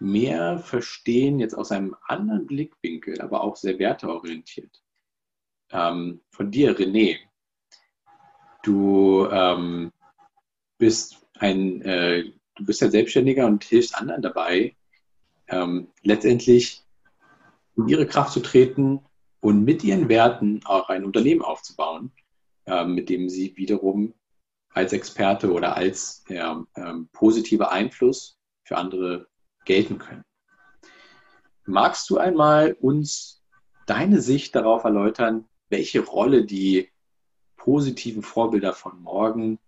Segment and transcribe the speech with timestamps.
[0.00, 4.82] mehr verstehen, jetzt aus einem anderen Blickwinkel, aber auch sehr werteorientiert.
[5.70, 7.18] Ähm, von dir, René.
[8.62, 9.92] Du ähm,
[10.78, 14.76] bist ein, äh, du bist ja Selbstständiger und hilfst anderen dabei,
[15.48, 16.82] ähm, letztendlich
[17.76, 19.00] in ihre Kraft zu treten
[19.40, 22.12] und mit ihren Werten auch ein Unternehmen aufzubauen,
[22.66, 24.14] äh, mit dem sie wiederum
[24.70, 26.44] als Experte oder als äh,
[27.12, 29.28] positiver Einfluss für andere
[29.64, 30.24] gelten können.
[31.66, 33.44] Magst du einmal uns
[33.86, 36.88] deine Sicht darauf erläutern, welche Rolle die
[37.56, 39.58] positiven Vorbilder von morgen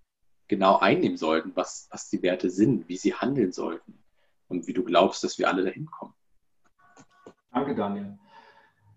[0.48, 3.98] genau einnehmen sollten, was, was die Werte sind, wie sie handeln sollten
[4.48, 6.14] und wie du glaubst, dass wir alle dahin kommen?
[7.52, 8.18] Danke, Daniel.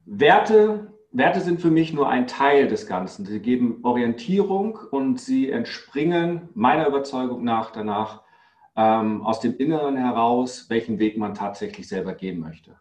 [0.05, 3.25] Werte, Werte sind für mich nur ein Teil des Ganzen.
[3.25, 8.22] Sie geben Orientierung und sie entspringen meiner Überzeugung nach danach
[8.75, 12.75] ähm, aus dem Inneren heraus, welchen Weg man tatsächlich selber gehen möchte.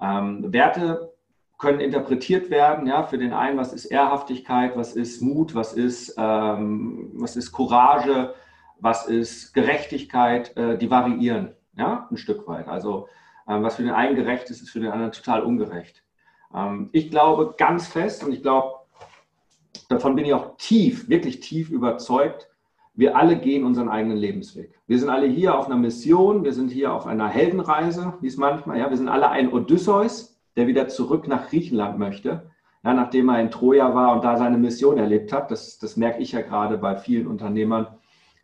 [0.00, 1.12] Ähm, Werte
[1.58, 6.14] können interpretiert werden, ja, für den einen, was ist Ehrhaftigkeit, was ist Mut, was ist,
[6.16, 8.34] ähm, was ist Courage,
[8.78, 12.66] was ist Gerechtigkeit, äh, die variieren, ja, ein Stück weit.
[12.66, 13.08] Also
[13.46, 16.02] ähm, was für den einen gerecht ist, ist für den anderen total ungerecht.
[16.54, 18.76] Ähm, ich glaube ganz fest und ich glaube,
[19.90, 22.49] davon bin ich auch tief, wirklich tief überzeugt,
[23.00, 24.78] wir alle gehen unseren eigenen Lebensweg.
[24.86, 28.36] Wir sind alle hier auf einer Mission, wir sind hier auf einer Heldenreise, wie es
[28.36, 32.50] manchmal, ja, wir sind alle ein Odysseus, der wieder zurück nach Griechenland möchte,
[32.84, 35.50] ja, nachdem er in Troja war und da seine Mission erlebt hat.
[35.50, 37.86] Das, das merke ich ja gerade bei vielen Unternehmern,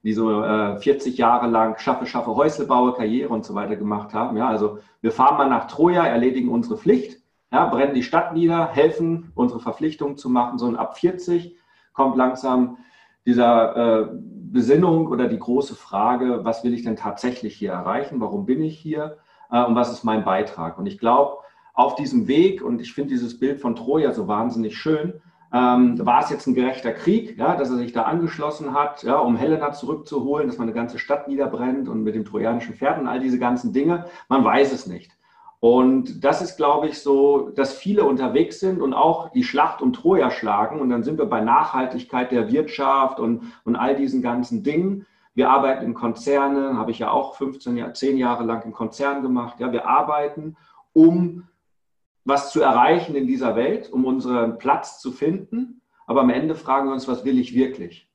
[0.02, 4.14] die so äh, 40 Jahre lang schaffe, schaffe, Häusle baue, Karriere und so weiter gemacht
[4.14, 4.38] haben.
[4.38, 7.20] Ja, also wir fahren mal nach Troja, erledigen unsere Pflicht,
[7.52, 10.58] ja, brennen die Stadt nieder, helfen, unsere Verpflichtungen zu machen.
[10.58, 11.54] So und ab 40
[11.92, 12.78] kommt langsam
[13.26, 14.08] dieser äh,
[14.56, 18.20] Besinnung oder die große Frage, was will ich denn tatsächlich hier erreichen?
[18.20, 19.18] Warum bin ich hier?
[19.50, 20.78] Äh, und was ist mein Beitrag?
[20.78, 21.36] Und ich glaube,
[21.74, 25.20] auf diesem Weg, und ich finde dieses Bild von Troja so wahnsinnig schön,
[25.52, 29.18] ähm, war es jetzt ein gerechter Krieg, ja, dass er sich da angeschlossen hat, ja,
[29.18, 33.06] um Helena zurückzuholen, dass man eine ganze Stadt niederbrennt und mit dem trojanischen Pferd und
[33.06, 34.06] all diese ganzen Dinge.
[34.30, 35.12] Man weiß es nicht.
[35.60, 39.92] Und das ist, glaube ich, so, dass viele unterwegs sind und auch die Schlacht um
[39.92, 40.80] Troja schlagen.
[40.80, 45.06] Und dann sind wir bei Nachhaltigkeit der Wirtschaft und, und all diesen ganzen Dingen.
[45.34, 49.22] Wir arbeiten in Konzernen, habe ich ja auch 15 Jahre, 10 Jahre lang in Konzernen
[49.22, 49.58] gemacht.
[49.58, 50.56] Ja, wir arbeiten,
[50.92, 51.48] um
[52.24, 55.80] was zu erreichen in dieser Welt, um unseren Platz zu finden.
[56.06, 58.05] Aber am Ende fragen wir uns, was will ich wirklich?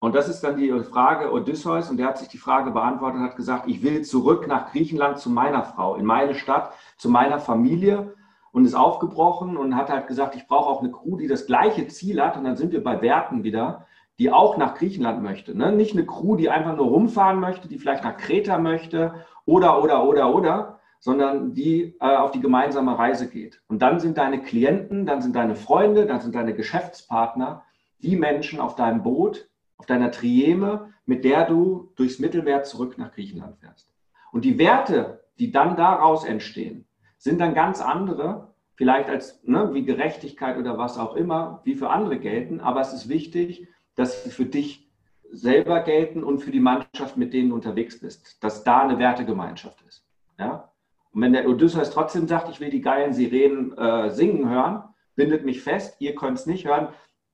[0.00, 3.26] Und das ist dann die Frage Odysseus und der hat sich die Frage beantwortet und
[3.26, 7.40] hat gesagt, ich will zurück nach Griechenland zu meiner Frau, in meine Stadt, zu meiner
[7.40, 8.14] Familie
[8.52, 11.88] und ist aufgebrochen und hat halt gesagt, ich brauche auch eine Crew, die das gleiche
[11.88, 13.86] Ziel hat und dann sind wir bei Werten wieder,
[14.20, 15.56] die auch nach Griechenland möchte.
[15.56, 15.72] Ne?
[15.72, 19.14] Nicht eine Crew, die einfach nur rumfahren möchte, die vielleicht nach Kreta möchte
[19.46, 23.62] oder, oder, oder, oder, sondern die äh, auf die gemeinsame Reise geht.
[23.68, 27.64] Und dann sind deine Klienten, dann sind deine Freunde, dann sind deine Geschäftspartner
[28.00, 29.47] die Menschen auf deinem Boot,
[29.78, 33.90] auf deiner Trieme, mit der du durchs Mittelmeer zurück nach Griechenland fährst.
[34.32, 39.84] Und die Werte, die dann daraus entstehen, sind dann ganz andere, vielleicht als ne, wie
[39.84, 42.60] Gerechtigkeit oder was auch immer, wie für andere gelten.
[42.60, 44.88] Aber es ist wichtig, dass sie für dich
[45.30, 49.82] selber gelten und für die Mannschaft, mit denen du unterwegs bist, dass da eine Wertegemeinschaft
[49.82, 50.06] ist.
[50.38, 50.72] Ja?
[51.12, 54.84] Und wenn der Odysseus trotzdem sagt, ich will die geilen Sirenen äh, singen hören,
[55.16, 56.88] bindet mich fest, ihr könnt es nicht hören,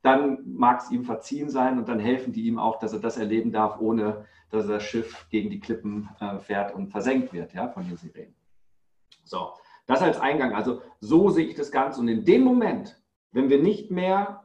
[0.05, 3.17] dann mag es ihm verziehen sein und dann helfen die ihm auch, dass er das
[3.17, 7.69] erleben darf, ohne dass das Schiff gegen die Klippen äh, fährt und versenkt wird ja,
[7.69, 8.35] von den Sirenen.
[9.25, 9.55] So,
[9.87, 10.53] das als Eingang.
[10.53, 12.03] Also so sehe ich das Ganze.
[12.03, 13.01] Und in dem Moment,
[13.33, 14.43] wenn wir nicht mehr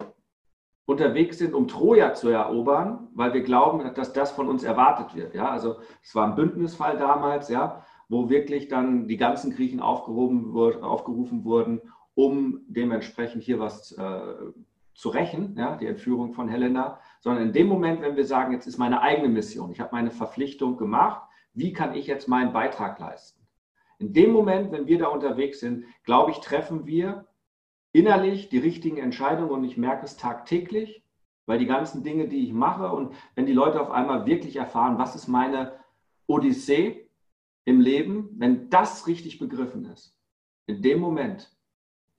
[0.85, 5.35] unterwegs sind, um Troja zu erobern, weil wir glauben, dass das von uns erwartet wird.
[5.35, 11.44] Ja, also es war ein Bündnisfall damals, ja, wo wirklich dann die ganzen Griechen aufgerufen
[11.44, 11.81] wurden,
[12.15, 14.21] um dementsprechend hier was äh,
[15.00, 18.68] zu rächen, ja, die Entführung von Helena, sondern in dem Moment, wenn wir sagen, jetzt
[18.68, 21.22] ist meine eigene Mission, ich habe meine Verpflichtung gemacht,
[21.54, 23.48] wie kann ich jetzt meinen Beitrag leisten?
[23.98, 27.30] In dem Moment, wenn wir da unterwegs sind, glaube ich, treffen wir
[27.94, 31.01] innerlich die richtigen Entscheidungen und ich merke es tagtäglich,
[31.46, 34.98] weil die ganzen Dinge, die ich mache und wenn die Leute auf einmal wirklich erfahren,
[34.98, 35.80] was ist meine
[36.28, 37.10] Odyssee
[37.63, 40.19] im Leben, wenn das richtig begriffen ist,
[40.66, 41.56] in dem Moment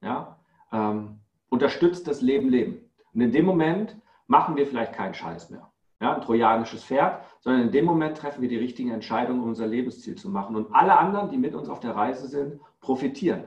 [0.01, 0.41] ja,
[0.73, 2.91] ähm, unterstützt das Leben Leben.
[3.13, 5.71] Und in dem Moment machen wir vielleicht keinen Scheiß mehr,
[6.01, 9.67] ja, ein trojanisches Pferd, sondern in dem Moment treffen wir die richtigen Entscheidungen, um unser
[9.67, 10.57] Lebensziel zu machen.
[10.57, 13.45] Und alle anderen, die mit uns auf der Reise sind, profitieren,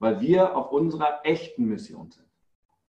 [0.00, 2.26] weil wir auf unserer echten Mission sind.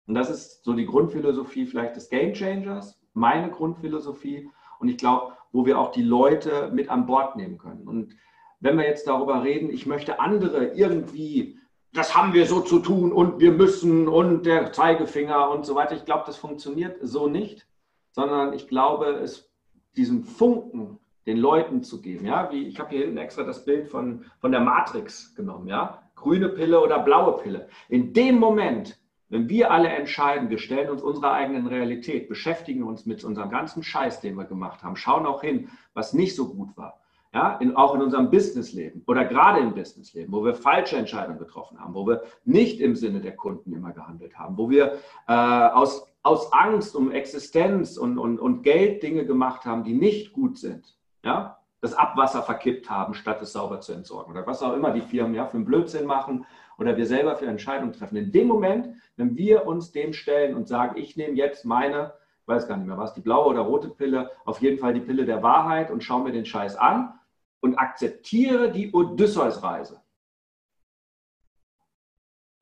[0.06, 4.50] Und das ist so die Grundphilosophie vielleicht des Game Changers, meine Grundphilosophie.
[4.78, 7.86] Und ich glaube, wo wir auch die Leute mit an Bord nehmen können.
[7.86, 8.16] Und
[8.60, 11.59] wenn wir jetzt darüber reden, ich möchte andere irgendwie,
[11.92, 15.96] das haben wir so zu tun und wir müssen und der Zeigefinger und so weiter,
[15.96, 17.66] ich glaube, das funktioniert so nicht,
[18.12, 19.50] sondern ich glaube, es
[19.96, 22.26] diesen Funken den Leuten zu geben.
[22.26, 26.02] Ja, wie ich habe hier hinten extra das Bild von, von der Matrix genommen, ja,
[26.14, 27.68] grüne Pille oder blaue Pille.
[27.88, 28.98] In dem Moment,
[29.28, 33.82] wenn wir alle entscheiden, wir stellen uns unserer eigenen Realität, beschäftigen uns mit unserem ganzen
[33.82, 37.00] Scheiß, den wir gemacht haben, schauen auch hin, was nicht so gut war,
[37.32, 41.78] ja, in, auch in unserem Businessleben oder gerade im Businessleben, wo wir falsche Entscheidungen getroffen
[41.78, 44.98] haben, wo wir nicht im Sinne der Kunden immer gehandelt haben, wo wir
[45.28, 50.32] äh, aus, aus Angst um Existenz und, und, und Geld Dinge gemacht haben, die nicht
[50.32, 54.74] gut sind, ja, das Abwasser verkippt haben, statt es sauber zu entsorgen oder was auch
[54.74, 56.44] immer die Firmen ja für einen Blödsinn machen
[56.78, 58.16] oder wir selber für Entscheidungen treffen.
[58.16, 62.12] In dem Moment, wenn wir uns dem stellen und sagen, ich nehme jetzt meine,
[62.42, 65.00] ich weiß gar nicht mehr was, die blaue oder rote Pille, auf jeden Fall die
[65.00, 67.14] Pille der Wahrheit und schaue mir den Scheiß an
[67.60, 70.02] und akzeptiere die Odysseus-Reise.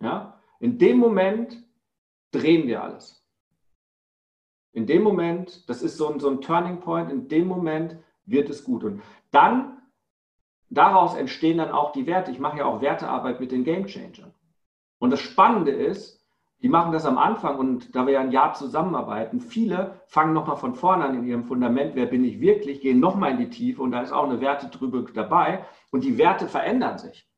[0.00, 0.41] Ja?
[0.61, 1.62] In dem Moment
[2.33, 3.25] drehen wir alles.
[4.73, 7.97] In dem Moment, das ist so ein, so ein Turning Point, in dem Moment
[8.27, 8.85] wird es gut.
[8.85, 9.83] Und dann
[10.69, 12.31] daraus entstehen dann auch die Werte.
[12.31, 14.35] Ich mache ja auch Wertearbeit mit den Game Changern.
[14.99, 16.18] Und das Spannende ist,
[16.62, 20.56] die machen das am Anfang und da wir ja ein Jahr zusammenarbeiten, viele fangen nochmal
[20.56, 23.82] von vorne an in ihrem Fundament, wer bin ich wirklich, gehen nochmal in die Tiefe
[23.82, 27.28] und da ist auch eine Werte drüber dabei und die Werte verändern sich.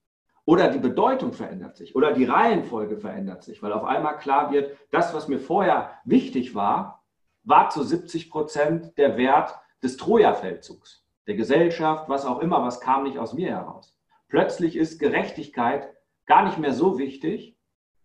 [0.46, 4.76] Oder die Bedeutung verändert sich oder die Reihenfolge verändert sich, weil auf einmal klar wird,
[4.90, 7.04] das, was mir vorher wichtig war,
[7.44, 13.04] war zu 70 Prozent der Wert des Troja-Feldzugs der Gesellschaft, was auch immer, was kam
[13.04, 13.96] nicht aus mir heraus.
[14.28, 15.94] Plötzlich ist Gerechtigkeit
[16.26, 17.56] gar nicht mehr so wichtig,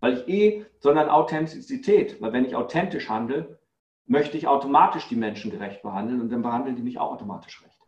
[0.05, 3.57] weil ich eh, sondern Authentizität, weil wenn ich authentisch handle,
[4.05, 7.81] möchte ich automatisch die Menschen gerecht behandeln und dann behandeln die mich auch automatisch recht.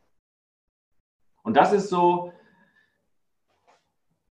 [1.43, 2.33] Und das ist so,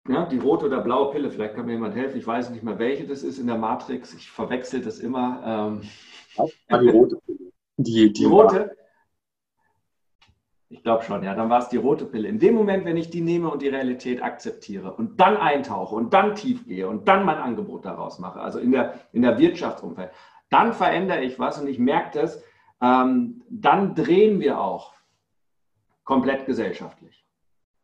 [0.09, 2.79] ja, die rote oder blaue Pille, vielleicht kann mir jemand helfen, ich weiß nicht mehr,
[2.79, 5.43] welche das ist in der Matrix, ich verwechsel das immer.
[5.45, 5.81] Ähm,
[6.71, 7.53] die rote Pille.
[7.79, 8.77] Die, die, die rote,
[10.73, 11.35] ich glaube schon, ja.
[11.35, 12.29] Dann war es die rote Pille.
[12.29, 16.15] In dem Moment, wenn ich die nehme und die Realität akzeptiere und dann eintauche und
[16.15, 20.11] dann tief gehe und dann mein Angebot daraus mache, also in der, in der Wirtschaftsumfeld,
[20.49, 22.43] dann verändere ich was und ich merke das,
[22.81, 24.95] ähm, dann drehen wir auch
[26.05, 27.25] komplett gesellschaftlich.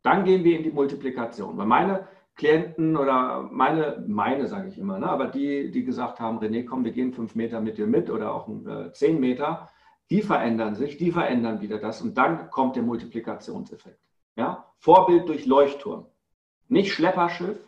[0.03, 1.59] Dann gehen wir in die Multiplikation.
[1.59, 6.39] Weil meine Klienten oder meine, meine sage ich immer, ne, aber die, die gesagt haben,
[6.39, 9.69] René, komm, wir gehen fünf Meter mit dir mit oder auch äh, zehn Meter,
[10.11, 14.01] die verändern sich, die verändern wieder das und dann kommt der Multiplikationseffekt.
[14.37, 14.73] Ja?
[14.79, 16.07] Vorbild durch Leuchtturm.
[16.69, 17.59] Nicht Schlepperschiff,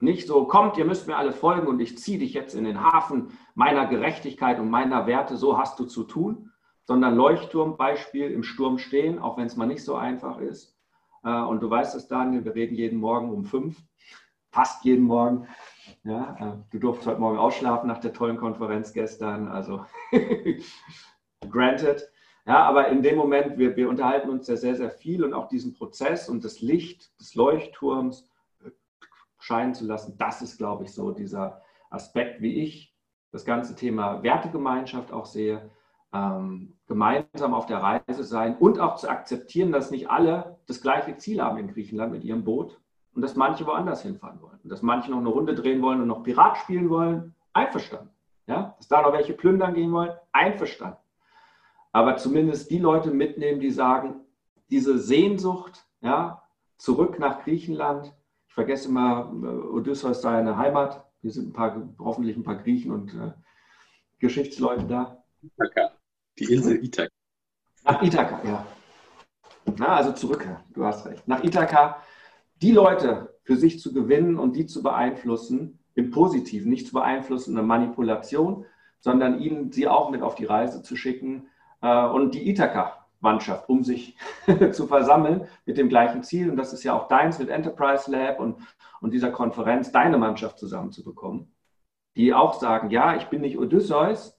[0.00, 2.82] nicht so, kommt, ihr müsst mir alle folgen und ich ziehe dich jetzt in den
[2.82, 6.52] Hafen meiner Gerechtigkeit und meiner Werte, so hast du zu tun,
[6.84, 10.78] sondern Leuchtturmbeispiel im Sturm stehen, auch wenn es mal nicht so einfach ist.
[11.24, 13.82] Äh, und du weißt es, Daniel, wir reden jeden Morgen um fünf,
[14.50, 15.48] fast jeden Morgen.
[16.04, 19.48] Ja, äh, du durftest heute Morgen ausschlafen nach der tollen Konferenz gestern.
[19.48, 19.84] Also
[21.50, 22.10] granted.
[22.46, 25.48] Ja, aber in dem Moment, wir, wir unterhalten uns ja sehr, sehr viel und auch
[25.48, 28.30] diesen Prozess und das Licht des Leuchtturms
[29.38, 32.94] scheinen zu lassen, das ist, glaube ich, so dieser Aspekt, wie ich
[33.32, 35.70] das ganze Thema Wertegemeinschaft auch sehe,
[36.12, 41.18] ähm, gemeinsam auf der Reise sein und auch zu akzeptieren, dass nicht alle das gleiche
[41.18, 42.80] Ziel haben in Griechenland mit ihrem Boot
[43.14, 46.08] und dass manche woanders hinfahren wollen und dass manche noch eine Runde drehen wollen und
[46.08, 48.10] noch Pirat spielen wollen, einverstanden.
[48.46, 48.74] Ja?
[48.78, 50.98] Dass da noch welche plündern gehen wollen, einverstanden
[51.92, 54.20] aber zumindest die Leute mitnehmen, die sagen,
[54.70, 56.42] diese Sehnsucht, ja,
[56.76, 58.14] zurück nach Griechenland.
[58.48, 61.04] Ich vergesse immer, äh, Odysseus seine Heimat.
[61.20, 63.32] Hier sind ein paar, hoffentlich ein paar Griechen und äh,
[64.18, 65.24] Geschichtsleute da.
[65.42, 65.92] Ithaka,
[66.38, 67.10] die Insel Ithaka.
[67.84, 68.66] Nach Ithaka, ja.
[69.76, 71.26] Na, also zurück, du hast recht.
[71.28, 72.02] Nach Ithaka,
[72.62, 77.50] die Leute für sich zu gewinnen und die zu beeinflussen, im Positiven, nicht zu beeinflussen
[77.50, 78.64] in der Manipulation,
[79.00, 81.48] sondern ihnen sie auch mit auf die Reise zu schicken,
[81.80, 84.16] und die Ithaka-Mannschaft, um sich
[84.72, 86.50] zu versammeln mit dem gleichen Ziel.
[86.50, 88.56] Und das ist ja auch deins mit Enterprise Lab und,
[89.00, 91.54] und dieser Konferenz, deine Mannschaft zusammenzubekommen,
[92.16, 94.38] die auch sagen, ja, ich bin nicht Odysseus,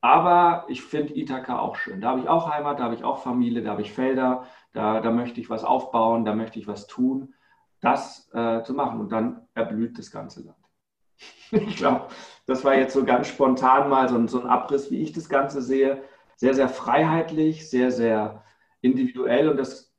[0.00, 2.00] aber ich finde Ithaka auch schön.
[2.00, 5.00] Da habe ich auch Heimat, da habe ich auch Familie, da habe ich Felder, da,
[5.00, 7.34] da möchte ich was aufbauen, da möchte ich was tun,
[7.80, 9.00] das äh, zu machen.
[9.00, 10.56] Und dann erblüht das ganze Land.
[11.50, 12.06] Ich glaube,
[12.46, 15.62] das war jetzt so ganz spontan mal so, so ein Abriss, wie ich das Ganze
[15.62, 16.02] sehe.
[16.36, 18.44] Sehr, sehr freiheitlich, sehr, sehr
[18.80, 19.48] individuell.
[19.48, 19.94] Und das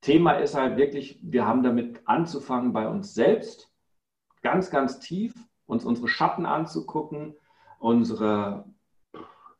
[0.00, 3.72] Thema ist halt wirklich, wir haben damit anzufangen bei uns selbst,
[4.42, 5.34] ganz, ganz tief,
[5.66, 7.34] uns unsere Schatten anzugucken,
[7.78, 8.64] unsere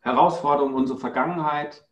[0.01, 1.87] Herausforderungen, unsere Vergangenheit,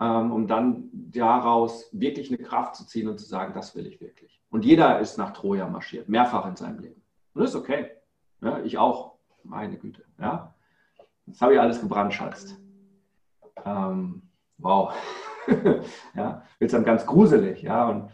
[0.00, 4.00] ähm, um dann daraus wirklich eine Kraft zu ziehen und zu sagen, das will ich
[4.00, 4.42] wirklich.
[4.50, 7.02] Und jeder ist nach Troja marschiert, mehrfach in seinem Leben.
[7.32, 7.90] Und das ist okay.
[8.42, 10.04] Ja, ich auch, meine Güte.
[10.18, 10.54] Ja?
[11.26, 12.58] Das habe ich alles gebrandschatzt.
[13.64, 14.22] Ähm,
[14.58, 14.92] wow.
[16.14, 17.62] ja, wird dann ganz gruselig.
[17.62, 18.10] Ja, und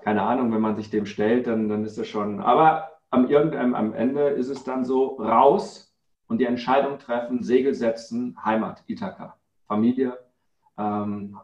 [0.00, 2.40] keine Ahnung, wenn man sich dem stellt, dann, dann ist das schon.
[2.40, 5.94] Aber am, irgendeinem, am Ende ist es dann so raus
[6.28, 10.18] und die Entscheidung treffen, Segel setzen, Heimat, Ithaka, Familie,
[10.78, 11.38] ähm,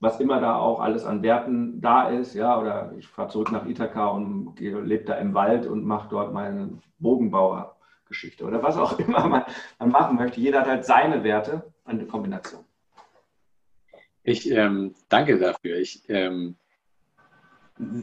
[0.00, 3.66] was immer da auch alles an Werten da ist, ja, oder ich fahre zurück nach
[3.66, 9.26] Ithaka und lebe da im Wald und mache dort meine Bogenbauergeschichte oder was auch immer
[9.28, 9.44] man,
[9.78, 10.40] man, machen möchte.
[10.40, 12.64] Jeder hat halt seine Werte, eine Kombination.
[14.22, 15.78] Ich ähm, danke dafür.
[15.78, 16.56] Ich ähm,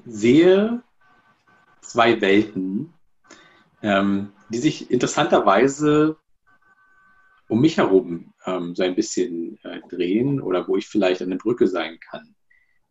[0.05, 0.83] sehe
[1.81, 2.93] zwei Welten,
[3.81, 6.17] ähm, die sich interessanterweise
[7.47, 11.67] um mich herum ähm, so ein bisschen äh, drehen oder wo ich vielleicht eine Brücke
[11.67, 12.35] sein kann.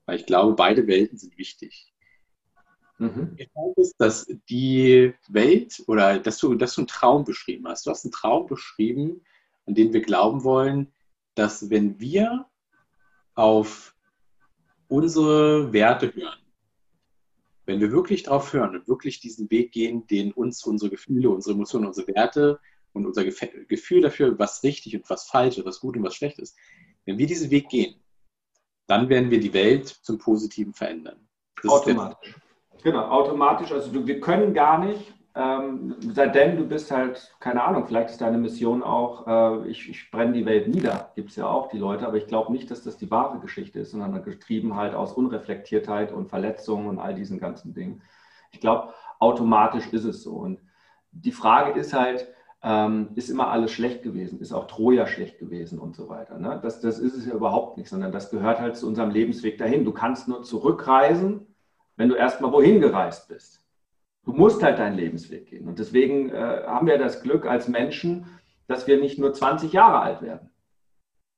[0.07, 1.93] Weil ich glaube, beide Welten sind wichtig.
[2.99, 3.35] Mhm.
[3.37, 7.87] Ich glaube, dass die Welt oder dass du, dass du einen Traum beschrieben hast.
[7.87, 9.23] Du hast einen Traum beschrieben,
[9.67, 10.93] an den wir glauben wollen,
[11.35, 12.47] dass wenn wir
[13.37, 13.95] auf
[14.89, 16.41] unsere Werte hören,
[17.67, 21.55] wenn wir wirklich darauf hören und wirklich diesen Weg gehen, den uns unsere Gefühle, unsere
[21.55, 22.59] Emotionen, unsere Werte
[22.93, 26.39] und unser Gefühl dafür, was richtig und was falsch ist, was gut und was schlecht
[26.39, 26.57] ist,
[27.05, 28.03] wenn wir diesen Weg gehen,
[28.87, 31.29] dann werden wir die Welt zum Positiven verändern.
[31.63, 32.35] Das automatisch.
[32.83, 33.73] Genau, automatisch.
[33.73, 38.39] Also wir können gar nicht, ähm, seitdem du bist halt, keine Ahnung, vielleicht ist deine
[38.39, 42.07] Mission auch, äh, ich, ich brenne die Welt nieder, gibt es ja auch die Leute,
[42.07, 46.11] aber ich glaube nicht, dass das die wahre Geschichte ist, sondern getrieben halt aus Unreflektiertheit
[46.11, 48.01] und Verletzungen und all diesen ganzen Dingen.
[48.51, 50.33] Ich glaube, automatisch ist es so.
[50.33, 50.59] Und
[51.13, 52.27] die Frage ist halt,
[52.63, 56.39] ähm, ist immer alles schlecht gewesen, ist auch Troja schlecht gewesen und so weiter.
[56.39, 56.59] Ne?
[56.63, 59.85] Das, das ist es ja überhaupt nicht, sondern das gehört halt zu unserem Lebensweg dahin.
[59.85, 61.55] Du kannst nur zurückreisen,
[61.97, 63.66] wenn du erstmal wohin gereist bist.
[64.27, 65.67] Du musst halt deinen Lebensweg gehen.
[65.67, 68.27] Und deswegen äh, haben wir das Glück als Menschen,
[68.67, 70.51] dass wir nicht nur 20 Jahre alt werden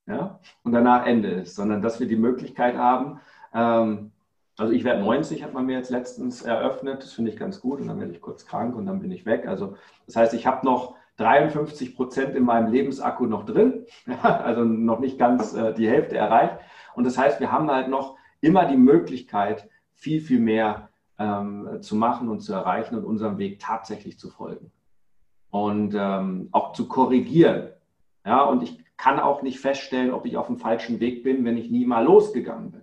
[0.09, 0.41] ja?
[0.65, 3.21] und danach Ende ist, sondern dass wir die Möglichkeit haben,
[3.55, 4.11] ähm,
[4.57, 7.81] also ich werde 90, hat man mir jetzt letztens eröffnet, das finde ich ganz gut
[7.81, 9.47] und dann werde ich kurz krank und dann bin ich weg.
[9.47, 9.77] Also
[10.07, 13.87] das heißt, ich habe noch 53 Prozent in meinem Lebensakku noch drin,
[14.23, 16.59] also noch nicht ganz äh, die Hälfte erreicht.
[16.95, 20.89] Und das heißt, wir haben halt noch immer die Möglichkeit, viel, viel mehr
[21.19, 24.71] ähm, zu machen und zu erreichen und unserem Weg tatsächlich zu folgen.
[25.51, 27.71] Und ähm, auch zu korrigieren.
[28.25, 31.57] Ja, und ich kann auch nicht feststellen, ob ich auf dem falschen Weg bin, wenn
[31.57, 32.83] ich nie mal losgegangen bin.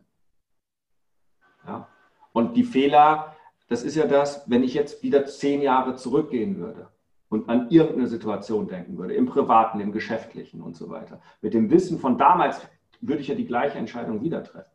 [1.67, 1.87] Ja?
[2.31, 3.35] Und die Fehler,
[3.67, 6.89] das ist ja das, wenn ich jetzt wieder zehn Jahre zurückgehen würde
[7.29, 11.21] und an irgendeine Situation denken würde, im Privaten, im Geschäftlichen und so weiter.
[11.41, 12.61] Mit dem Wissen von damals
[13.01, 14.74] würde ich ja die gleiche Entscheidung wieder treffen.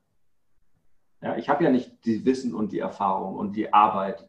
[1.22, 4.26] Ja, ich habe ja nicht die Wissen und die Erfahrung und die Arbeit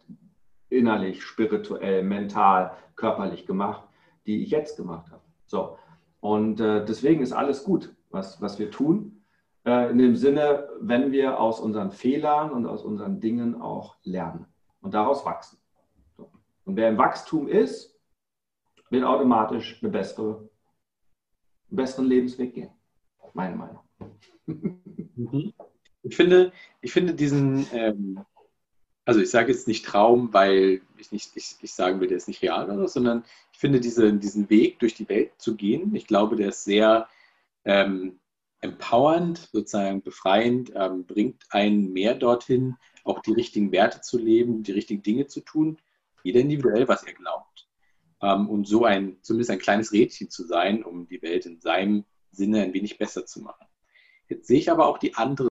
[0.69, 3.87] innerlich, spirituell, mental, körperlich gemacht,
[4.25, 5.21] die ich jetzt gemacht habe.
[5.45, 5.77] So.
[6.19, 9.23] Und äh, deswegen ist alles gut, was, was wir tun.
[9.65, 14.45] Äh, in dem Sinne, wenn wir aus unseren Fehlern und aus unseren Dingen auch lernen
[14.81, 15.59] und daraus wachsen.
[16.17, 16.29] So.
[16.65, 17.97] Und wer im Wachstum ist,
[18.89, 20.49] wird automatisch eine bessere,
[21.69, 22.71] einen besseren Lebensweg gehen.
[23.33, 23.79] Meine Meinung.
[24.45, 25.53] Mhm.
[26.03, 28.25] Ich finde, ich finde diesen, ähm,
[29.05, 32.27] also ich sage jetzt nicht Traum, weil ich nicht, ich, ich sagen will, der ist
[32.27, 35.93] nicht real oder so, sondern ich finde diese, diesen Weg durch die Welt zu gehen,
[35.95, 37.07] ich glaube, der ist sehr
[37.65, 38.19] ähm,
[38.61, 44.71] empowernd, sozusagen befreiend, ähm, bringt einen mehr dorthin, auch die richtigen Werte zu leben, die
[44.71, 45.77] richtigen Dinge zu tun,
[46.23, 47.67] jeder individuell, was er glaubt
[48.21, 52.05] ähm, und so ein, zumindest ein kleines Rädchen zu sein, um die Welt in seinem
[52.31, 53.65] Sinne ein wenig besser zu machen.
[54.29, 55.50] Jetzt sehe ich aber auch die andere.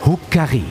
[0.00, 0.64] Hukari.